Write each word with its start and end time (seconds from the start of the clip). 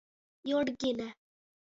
Jurgine. 0.49 1.07